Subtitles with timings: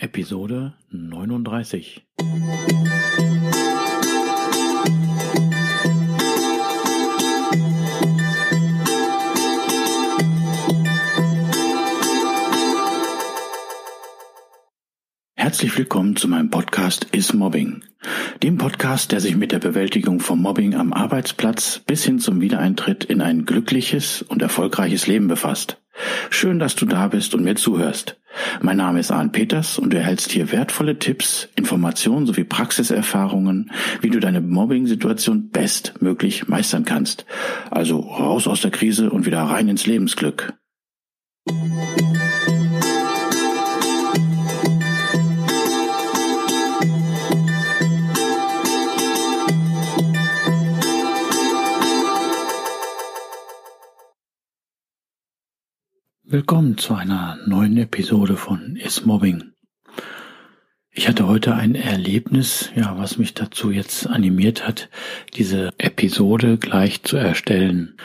[0.00, 2.06] Episode 39.
[15.34, 17.84] Herzlich willkommen zu meinem Podcast Is Mobbing,
[18.42, 23.04] dem Podcast, der sich mit der Bewältigung von Mobbing am Arbeitsplatz bis hin zum Wiedereintritt
[23.04, 25.76] in ein glückliches und erfolgreiches Leben befasst.
[26.30, 28.19] Schön, dass du da bist und mir zuhörst.
[28.60, 33.70] Mein Name ist Arne Peters und du erhältst hier wertvolle Tipps, Informationen sowie Praxiserfahrungen,
[34.00, 37.26] wie du deine Mobbing-Situation bestmöglich meistern kannst.
[37.70, 40.54] Also raus aus der Krise und wieder rein ins Lebensglück.
[56.32, 59.50] Willkommen zu einer neuen Episode von Is Mobbing.
[60.92, 64.90] Ich hatte heute ein Erlebnis, ja, was mich dazu jetzt animiert hat,
[65.34, 67.96] diese Episode gleich zu erstellen.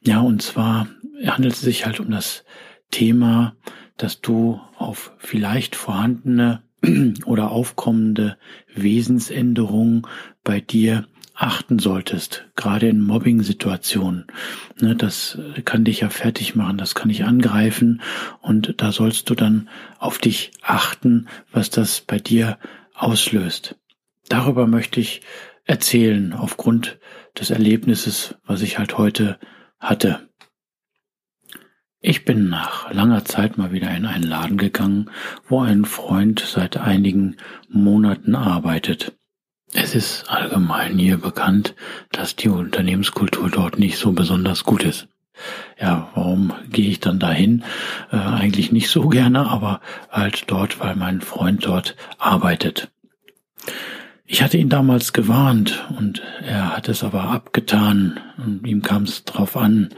[0.00, 0.88] Ja, und zwar
[1.26, 2.46] handelt es sich halt um das
[2.90, 3.54] Thema,
[3.98, 6.62] dass du auf vielleicht vorhandene
[7.26, 8.38] oder aufkommende
[8.74, 10.06] Wesensänderungen
[10.42, 11.06] bei dir
[11.38, 14.26] achten solltest, gerade in Mobbing-Situationen.
[14.80, 18.02] Ne, das kann dich ja fertig machen, das kann dich angreifen
[18.40, 22.58] und da sollst du dann auf dich achten, was das bei dir
[22.94, 23.76] auslöst.
[24.28, 25.22] Darüber möchte ich
[25.64, 26.98] erzählen aufgrund
[27.38, 29.38] des Erlebnisses, was ich halt heute
[29.78, 30.28] hatte.
[32.00, 35.10] Ich bin nach langer Zeit mal wieder in einen Laden gegangen,
[35.46, 37.36] wo ein Freund seit einigen
[37.68, 39.16] Monaten arbeitet.
[39.74, 41.74] Es ist allgemein hier bekannt,
[42.10, 45.08] dass die Unternehmenskultur dort nicht so besonders gut ist.
[45.80, 47.64] Ja, warum gehe ich dann dahin?
[48.10, 52.90] Äh, eigentlich nicht so gerne, aber halt dort, weil mein Freund dort arbeitet.
[54.30, 59.24] Ich hatte ihn damals gewarnt und er hat es aber abgetan und ihm kam es
[59.24, 59.90] drauf an,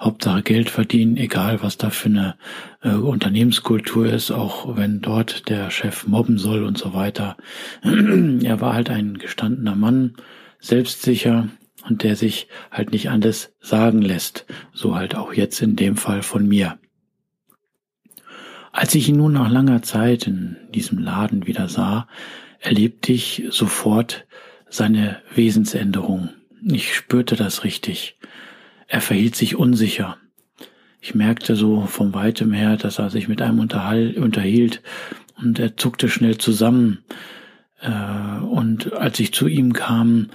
[0.00, 2.36] Hauptsache Geld verdienen, egal was da für eine
[2.82, 7.36] äh, Unternehmenskultur ist, auch wenn dort der Chef mobben soll und so weiter.
[7.82, 10.14] er war halt ein gestandener Mann,
[10.58, 11.48] selbstsicher
[11.86, 16.22] und der sich halt nicht anders sagen lässt, so halt auch jetzt in dem Fall
[16.22, 16.78] von mir.
[18.72, 22.08] Als ich ihn nun nach langer Zeit in diesem Laden wieder sah,
[22.60, 24.26] erlebte ich sofort
[24.68, 26.30] seine Wesensänderung.
[26.62, 28.16] Ich spürte das richtig.
[28.90, 30.16] Er verhielt sich unsicher.
[31.00, 34.82] Ich merkte so vom weitem her, dass er sich mit einem unterhielt
[35.40, 36.98] und er zuckte schnell zusammen.
[37.80, 40.30] Äh, und als ich zu ihm kam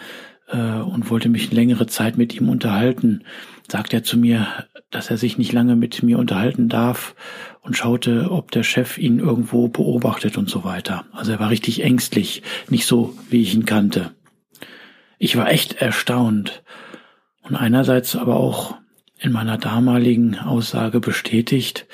[0.48, 3.26] äh, und wollte mich längere Zeit mit ihm unterhalten,
[3.70, 4.48] sagte er zu mir,
[4.90, 7.14] dass er sich nicht lange mit mir unterhalten darf
[7.60, 11.04] und schaute, ob der Chef ihn irgendwo beobachtet und so weiter.
[11.12, 14.12] Also er war richtig ängstlich, nicht so, wie ich ihn kannte.
[15.20, 16.64] Ich war echt erstaunt
[17.46, 18.76] und einerseits aber auch
[19.20, 21.88] in meiner damaligen Aussage bestätigt,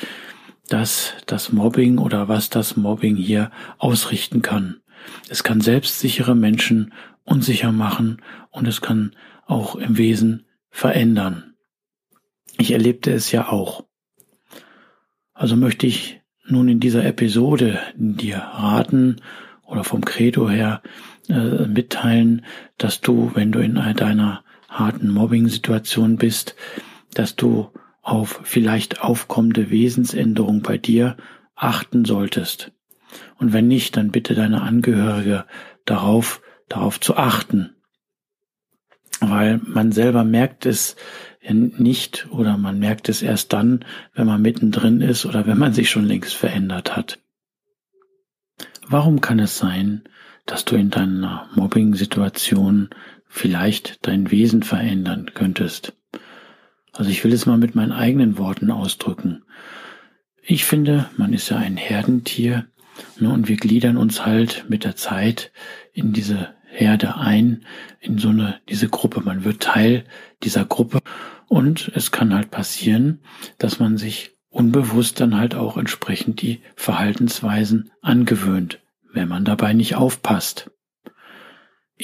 [0.70, 4.78] dass das Mobbing oder was das Mobbing hier ausrichten kann.
[5.30, 11.54] Es kann selbstsichere Menschen unsicher machen und es kann auch im Wesen verändern.
[12.58, 13.86] Ich erlebte es ja auch.
[15.34, 19.18] Also möchte ich nun in dieser Episode dir raten
[19.66, 20.82] oder vom Credo her
[21.30, 22.46] äh, mitteilen,
[22.78, 26.56] dass du, wenn du in deiner harten Mobbing-Situation bist,
[27.14, 27.70] dass du
[28.02, 31.18] auf vielleicht aufkommende Wesensänderung bei dir
[31.56, 32.72] achten solltest.
[33.38, 35.46] Und wenn nicht, dann bitte deine Angehörige
[35.86, 37.76] darauf, darauf zu achten.
[39.20, 40.96] Weil man selber merkt es
[41.44, 43.84] nicht oder man merkt es erst dann,
[44.14, 47.20] wenn man mittendrin ist oder wenn man sich schon längst verändert hat.
[48.88, 50.04] Warum kann es sein,
[50.46, 52.90] dass du in deiner Mobbing-Situation
[53.32, 55.94] vielleicht dein Wesen verändern könntest.
[56.92, 59.44] Also ich will es mal mit meinen eigenen Worten ausdrücken.
[60.44, 62.68] Ich finde, man ist ja ein Herdentier
[63.20, 65.52] ne, und wir gliedern uns halt mit der Zeit
[65.94, 67.66] in diese Herde ein,
[68.00, 69.22] in so eine, diese Gruppe.
[69.22, 70.04] Man wird Teil
[70.44, 71.00] dieser Gruppe
[71.48, 73.20] und es kann halt passieren,
[73.58, 78.80] dass man sich unbewusst dann halt auch entsprechend die Verhaltensweisen angewöhnt,
[79.14, 80.71] wenn man dabei nicht aufpasst.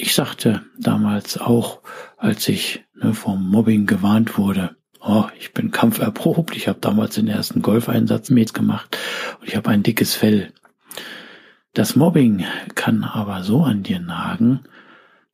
[0.00, 1.80] Ich sagte damals auch,
[2.18, 7.26] als ich ne, vom Mobbing gewarnt wurde, oh, ich bin kampferprobt, ich habe damals den
[7.26, 8.96] ersten Golfeinsatz mitgemacht
[9.40, 10.52] und ich habe ein dickes Fell.
[11.74, 12.44] Das Mobbing
[12.76, 14.60] kann aber so an dir nagen,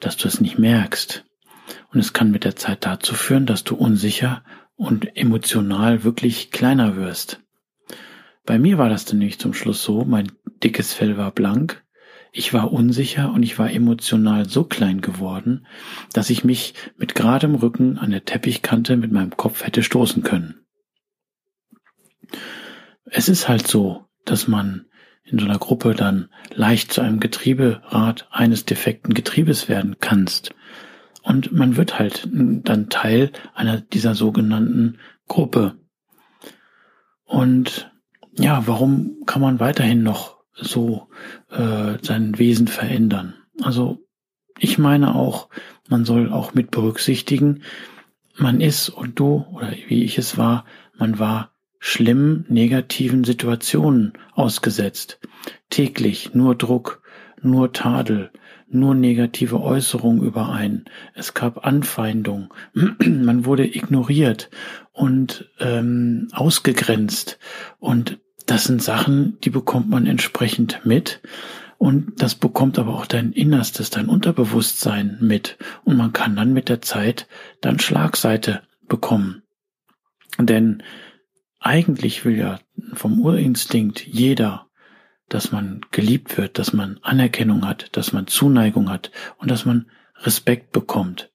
[0.00, 1.26] dass du es nicht merkst.
[1.93, 4.43] Und es kann mit der Zeit dazu führen, dass du unsicher
[4.76, 7.38] und emotional wirklich kleiner wirst.
[8.46, 10.32] Bei mir war das dann nämlich zum Schluss so, mein
[10.62, 11.83] dickes Fell war blank,
[12.36, 15.69] ich war unsicher und ich war emotional so klein geworden,
[16.12, 20.66] dass ich mich mit geradem Rücken an der Teppichkante mit meinem Kopf hätte stoßen können.
[23.04, 24.86] Es ist halt so, dass man
[25.22, 30.52] in so einer Gruppe dann leicht zu einem Getrieberad eines defekten Getriebes werden kannst.
[31.22, 34.98] Und man wird halt dann Teil einer dieser sogenannten
[35.28, 35.76] Gruppe.
[37.25, 37.92] Und
[38.36, 41.08] ja, warum kann man weiterhin noch so
[41.50, 43.34] äh, sein Wesen verändern?
[43.62, 44.04] Also
[44.58, 45.48] ich meine auch,
[45.88, 47.62] man soll auch mit berücksichtigen,
[48.36, 50.64] man ist und du oder wie ich es war,
[50.96, 55.20] man war schlimmen negativen Situationen ausgesetzt.
[55.70, 57.02] Täglich nur Druck,
[57.42, 58.30] nur Tadel,
[58.68, 60.86] nur negative Äußerungen über einen.
[61.14, 64.50] Es gab Anfeindung, man wurde ignoriert
[64.92, 67.38] und ähm, ausgegrenzt.
[67.78, 71.20] Und das sind Sachen, die bekommt man entsprechend mit.
[71.79, 75.58] Und das bekommt aber auch dein Innerstes, dein Unterbewusstsein mit.
[75.85, 77.26] Und man kann dann mit der Zeit
[77.61, 79.43] dann Schlagseite bekommen.
[80.38, 80.82] Denn
[81.58, 82.61] eigentlich will ja
[82.93, 84.67] vom Urinstinkt jeder,
[85.29, 89.91] dass man geliebt wird, dass man Anerkennung hat, dass man Zuneigung hat und dass man
[90.19, 91.31] Respekt bekommt.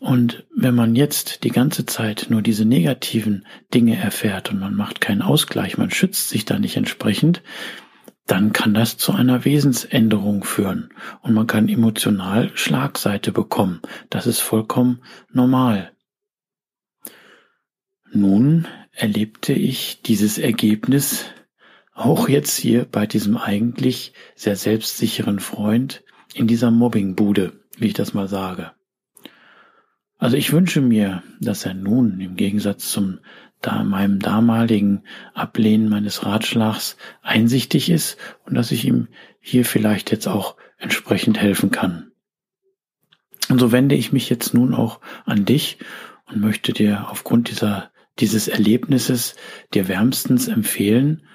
[0.00, 5.00] Und wenn man jetzt die ganze Zeit nur diese negativen Dinge erfährt und man macht
[5.00, 7.42] keinen Ausgleich, man schützt sich da nicht entsprechend,
[8.26, 10.90] dann kann das zu einer Wesensänderung führen
[11.22, 13.80] und man kann emotional Schlagseite bekommen.
[14.10, 15.92] Das ist vollkommen normal.
[18.12, 21.26] Nun erlebte ich dieses Ergebnis
[21.92, 26.02] auch jetzt hier bei diesem eigentlich sehr selbstsicheren Freund
[26.34, 28.72] in dieser Mobbingbude, wie ich das mal sage.
[30.24, 33.18] Also ich wünsche mir, dass er nun im Gegensatz zum
[33.60, 35.02] da meinem damaligen
[35.34, 38.16] Ablehnen meines Ratschlags einsichtig ist
[38.46, 42.12] und dass ich ihm hier vielleicht jetzt auch entsprechend helfen kann.
[43.50, 45.76] Und so wende ich mich jetzt nun auch an dich
[46.24, 49.36] und möchte dir aufgrund dieser dieses Erlebnisses
[49.74, 51.26] dir wärmstens empfehlen,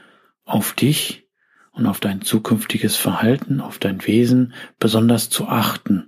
[0.46, 1.28] auf dich
[1.74, 6.08] und auf dein zukünftiges Verhalten, auf dein Wesen besonders zu achten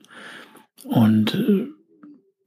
[0.83, 1.67] und äh,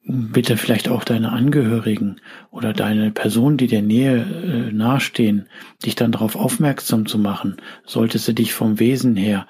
[0.06, 2.20] bitte vielleicht auch deine Angehörigen
[2.50, 5.48] oder deine Personen, die der Nähe äh, nahestehen,
[5.84, 7.56] dich dann darauf aufmerksam zu machen,
[7.86, 9.46] solltest du dich vom Wesen her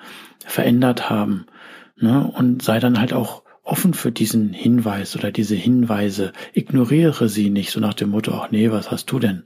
[0.46, 1.46] verändert haben.
[1.96, 2.24] Ne?
[2.24, 6.32] Und sei dann halt auch offen für diesen Hinweis oder diese Hinweise.
[6.52, 9.44] Ignoriere sie nicht, so nach dem Motto, ach nee, was hast du denn?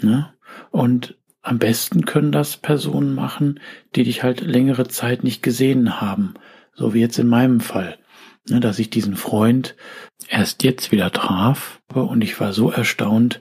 [0.00, 0.32] Ne?
[0.70, 3.58] Und am besten können das Personen machen,
[3.96, 6.34] die dich halt längere Zeit nicht gesehen haben.
[6.74, 7.98] So wie jetzt in meinem Fall.
[8.48, 9.76] Ne, dass ich diesen Freund
[10.28, 13.40] erst jetzt wieder traf und ich war so erstaunt,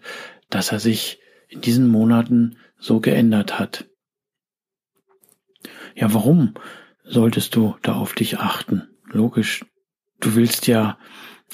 [0.50, 3.90] dass er sich in diesen Monaten so geändert hat.
[5.96, 6.54] Ja, warum
[7.04, 8.90] solltest du da auf dich achten?
[9.06, 9.66] Logisch,
[10.20, 10.98] du willst ja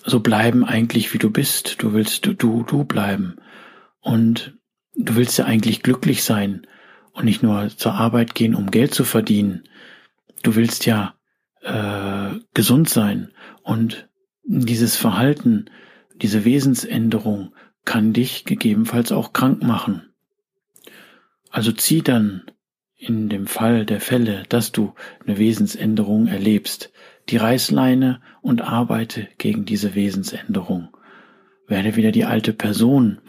[0.05, 1.81] so bleiben eigentlich wie du bist.
[1.81, 3.37] Du willst du, du, du bleiben.
[3.99, 4.57] Und
[4.95, 6.67] du willst ja eigentlich glücklich sein
[7.13, 9.63] und nicht nur zur Arbeit gehen, um Geld zu verdienen.
[10.43, 11.15] Du willst ja
[11.61, 13.31] äh, gesund sein
[13.67, 14.07] und
[14.45, 15.65] dieses Verhalten,
[16.15, 17.53] diese Wesensänderung
[17.83, 20.13] kann dich gegebenenfalls auch krank machen.
[21.49, 22.43] Also zieh dann
[22.95, 24.93] in dem Fall der Fälle, dass du
[25.25, 26.93] eine Wesensänderung erlebst,
[27.27, 30.95] die Reißleine und arbeite gegen diese Wesensänderung.
[31.67, 33.19] Werde wieder die alte Person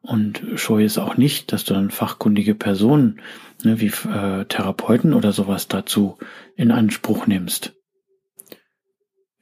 [0.00, 3.20] und scheue es auch nicht, dass du dann fachkundige Personen
[3.64, 6.18] ne, wie äh, Therapeuten oder sowas dazu
[6.54, 7.74] in Anspruch nimmst.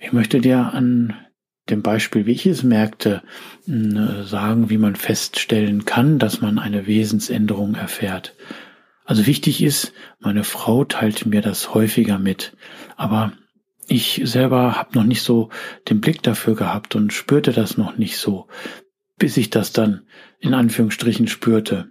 [0.02, 1.14] Ich möchte dir an
[1.69, 3.23] dem Beispiel, wie ich es merkte,
[3.66, 8.35] sagen, wie man feststellen kann, dass man eine Wesensänderung erfährt.
[9.04, 12.57] Also wichtig ist, meine Frau teilt mir das häufiger mit,
[12.97, 13.33] aber
[13.88, 15.50] ich selber habe noch nicht so
[15.88, 18.49] den Blick dafür gehabt und spürte das noch nicht so,
[19.19, 20.07] bis ich das dann
[20.38, 21.90] in Anführungsstrichen spürte.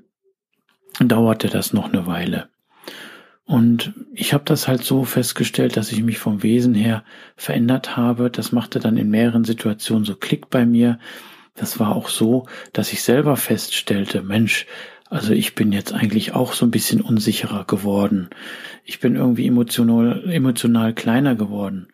[0.99, 2.49] Dauerte das noch eine Weile.
[3.49, 7.03] Und ich habe das halt so festgestellt, dass ich mich vom Wesen her
[7.35, 8.29] verändert habe.
[8.29, 10.99] Das machte dann in mehreren Situationen so Klick bei mir.
[11.55, 14.67] Das war auch so, dass ich selber feststellte, Mensch,
[15.09, 18.29] also ich bin jetzt eigentlich auch so ein bisschen unsicherer geworden.
[18.83, 21.87] Ich bin irgendwie emotional, emotional kleiner geworden.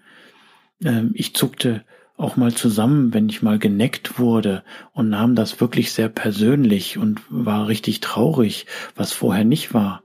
[0.84, 1.86] Ähm, ich zuckte
[2.18, 7.22] auch mal zusammen, wenn ich mal geneckt wurde und nahm das wirklich sehr persönlich und
[7.30, 8.66] war richtig traurig,
[8.98, 10.04] was vorher nicht war.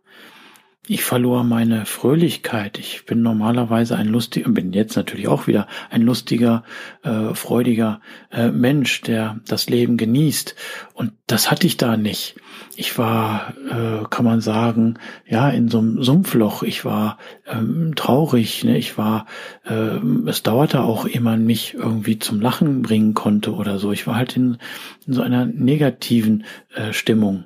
[0.86, 2.78] Ich verlor meine Fröhlichkeit.
[2.78, 6.64] Ich bin normalerweise ein lustiger, bin jetzt natürlich auch wieder ein lustiger,
[7.02, 8.00] äh, freudiger
[8.32, 10.56] äh, Mensch, der das Leben genießt.
[10.94, 12.36] Und das hatte ich da nicht.
[12.76, 14.94] Ich war, äh, kann man sagen,
[15.28, 16.62] ja, in so einem Sumpfloch.
[16.62, 18.64] Ich war ähm, traurig.
[18.64, 18.78] Ne?
[18.78, 19.26] Ich war,
[19.64, 23.92] äh, es dauerte auch, ehe man mich irgendwie zum Lachen bringen konnte oder so.
[23.92, 24.56] Ich war halt in,
[25.06, 26.44] in so einer negativen
[26.74, 27.44] äh, Stimmung.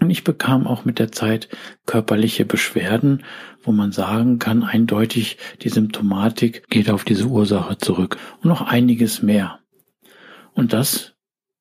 [0.00, 1.48] Und ich bekam auch mit der Zeit
[1.86, 3.24] körperliche Beschwerden,
[3.62, 9.22] wo man sagen kann, eindeutig die Symptomatik geht auf diese Ursache zurück und noch einiges
[9.22, 9.60] mehr.
[10.52, 11.14] Und das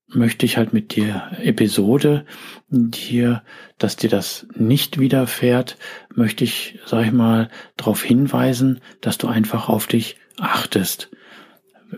[0.08, 2.26] möchte ich halt mit dir Episode
[2.70, 3.44] dir,
[3.78, 5.78] dass dir das nicht widerfährt,
[6.14, 11.10] möchte ich, sag ich mal, darauf hinweisen, dass du einfach auf dich achtest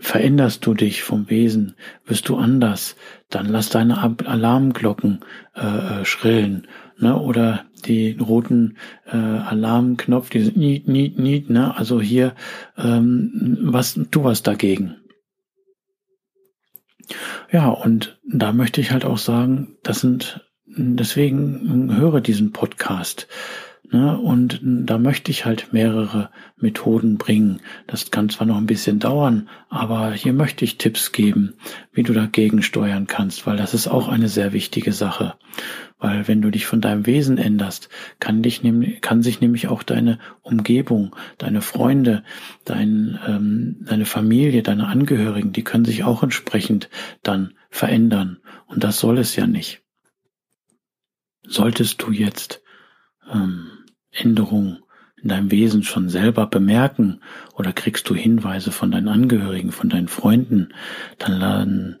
[0.00, 1.74] veränderst du dich vom Wesen,
[2.04, 2.96] wirst du anders,
[3.30, 5.20] dann lass deine Alarmglocken
[5.54, 6.66] äh, äh, schrillen,
[6.98, 7.18] ne?
[7.18, 8.76] Oder die roten
[9.06, 11.76] äh, Alarmknopf, diese Niet, Niet, Niet, ne?
[11.76, 12.34] Also hier,
[12.76, 14.96] ähm, was tu was dagegen.
[17.52, 23.28] Ja, und da möchte ich halt auch sagen, das sind deswegen höre diesen Podcast.
[23.92, 24.18] Ne?
[24.18, 27.60] Und da möchte ich halt mehrere Methoden bringen.
[27.86, 31.54] Das kann zwar noch ein bisschen dauern, aber hier möchte ich Tipps geben,
[31.92, 35.34] wie du dagegen steuern kannst, weil das ist auch eine sehr wichtige Sache.
[35.98, 37.88] Weil wenn du dich von deinem Wesen änderst,
[38.18, 38.62] kann, dich,
[39.00, 42.24] kann sich nämlich auch deine Umgebung, deine Freunde,
[42.64, 46.90] dein, ähm, deine Familie, deine Angehörigen, die können sich auch entsprechend
[47.22, 48.38] dann verändern.
[48.66, 49.82] Und das soll es ja nicht.
[51.46, 52.62] Solltest du jetzt
[53.32, 53.70] ähm,
[54.16, 54.78] Änderung
[55.22, 57.20] in deinem Wesen schon selber bemerken?
[57.54, 60.74] Oder kriegst du Hinweise von deinen Angehörigen, von deinen Freunden,
[61.18, 61.98] dann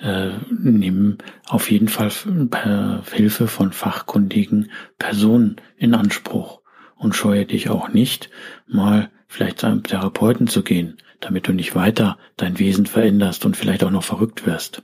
[0.00, 2.10] äh, nimm auf jeden Fall
[2.50, 6.60] per Hilfe von fachkundigen Personen in Anspruch.
[6.96, 8.28] Und scheue dich auch nicht,
[8.66, 13.56] mal vielleicht zu einem Therapeuten zu gehen, damit du nicht weiter dein Wesen veränderst und
[13.56, 14.82] vielleicht auch noch verrückt wirst.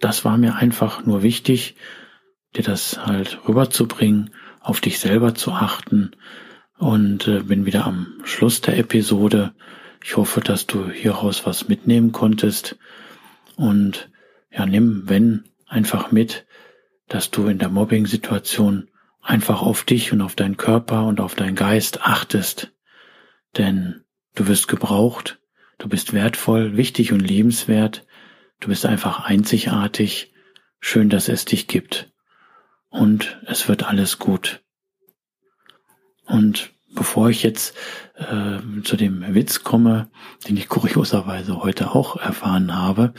[0.00, 1.76] Das war mir einfach nur wichtig,
[2.56, 6.12] dir das halt rüberzubringen, auf dich selber zu achten.
[6.78, 9.54] Und äh, bin wieder am Schluss der Episode.
[10.04, 12.76] Ich hoffe, dass du hieraus was mitnehmen konntest.
[13.56, 14.10] Und
[14.50, 16.46] ja, nimm, wenn, einfach mit,
[17.08, 18.88] dass du in der Mobbing-Situation
[19.22, 22.72] einfach auf dich und auf deinen Körper und auf deinen Geist achtest,
[23.56, 25.40] denn du wirst gebraucht,
[25.78, 28.06] du bist wertvoll, wichtig und liebenswert,
[28.60, 30.32] du bist einfach einzigartig,
[30.78, 32.12] schön, dass es dich gibt
[32.96, 34.62] und es wird alles gut.
[36.24, 37.76] Und bevor ich jetzt
[38.14, 40.08] äh, zu dem Witz komme,
[40.48, 43.14] den ich kurioserweise heute auch erfahren habe,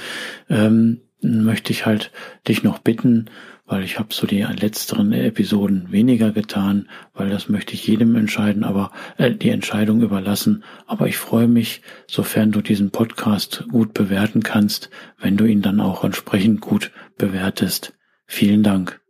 [0.50, 2.12] ähm, möchte ich halt
[2.48, 3.30] dich noch bitten,
[3.66, 8.64] weil ich habe so die letzteren Episoden weniger getan, weil das möchte ich jedem entscheiden,
[8.64, 10.64] aber äh, die Entscheidung überlassen.
[10.86, 15.80] Aber ich freue mich, sofern du diesen Podcast gut bewerten kannst, wenn du ihn dann
[15.80, 17.94] auch entsprechend gut bewertest.
[18.26, 19.02] Vielen Dank.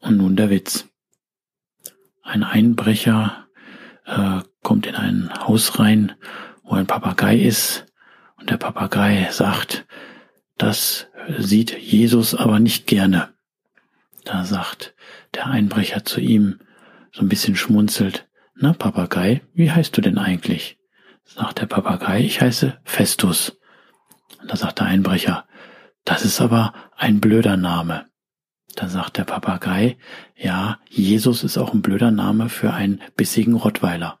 [0.00, 0.88] Und nun der Witz.
[2.22, 3.48] Ein Einbrecher
[4.04, 6.12] äh, kommt in ein Haus rein,
[6.62, 7.86] wo ein Papagei ist,
[8.36, 9.86] und der Papagei sagt,
[10.56, 13.34] das sieht Jesus aber nicht gerne.
[14.24, 14.94] Da sagt
[15.34, 16.60] der Einbrecher zu ihm,
[17.12, 20.78] so ein bisschen schmunzelt, na Papagei, wie heißt du denn eigentlich?
[21.24, 23.58] Sagt der Papagei, ich heiße Festus.
[24.40, 25.46] Und da sagt der Einbrecher,
[26.04, 28.06] das ist aber ein blöder Name.
[28.78, 29.96] Da sagt der Papagei,
[30.36, 34.20] ja, Jesus ist auch ein blöder Name für einen bissigen Rottweiler.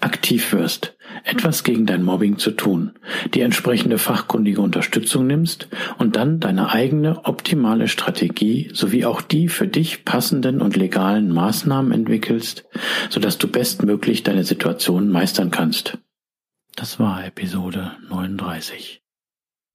[0.00, 2.92] aktiv wirst, etwas gegen dein Mobbing zu tun,
[3.34, 9.66] die entsprechende fachkundige Unterstützung nimmst und dann deine eigene optimale Strategie sowie auch die für
[9.66, 12.64] dich passenden und legalen Maßnahmen entwickelst,
[13.08, 15.98] sodass du bestmöglich deine Situation meistern kannst.
[16.74, 19.00] Das war Episode 39.